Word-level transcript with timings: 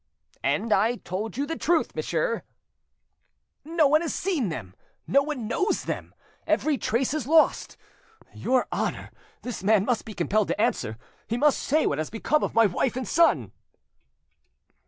"And 0.43 0.73
I 0.73 0.95
told 0.95 1.37
you 1.37 1.45
the 1.45 1.55
truth, 1.55 1.93
monsieur." 1.95 2.41
"No 3.63 3.85
one 3.87 4.01
has 4.01 4.15
seen 4.15 4.49
them, 4.49 4.73
no 5.05 5.21
one 5.21 5.47
knows 5.47 5.83
them; 5.83 6.15
every 6.47 6.75
trace 6.79 7.13
is 7.13 7.27
lost. 7.27 7.77
Your 8.33 8.65
Honour, 8.73 9.11
this 9.43 9.63
man 9.63 9.85
must 9.85 10.03
be 10.03 10.15
compelled 10.15 10.47
to 10.47 10.59
answer, 10.59 10.97
he 11.27 11.37
must 11.37 11.59
say 11.61 11.85
what 11.85 11.99
has 11.99 12.09
become 12.09 12.43
of 12.43 12.55
my 12.55 12.65
wife 12.65 12.95
and 12.95 13.07
son!" 13.07 13.51